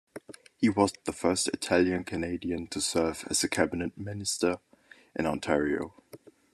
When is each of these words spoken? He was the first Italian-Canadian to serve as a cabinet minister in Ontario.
He 0.57 0.67
was 0.67 0.93
the 1.05 1.11
first 1.13 1.47
Italian-Canadian 1.49 2.65
to 2.69 2.81
serve 2.81 3.23
as 3.29 3.43
a 3.43 3.47
cabinet 3.47 3.95
minister 3.99 4.57
in 5.15 5.27
Ontario. 5.27 5.93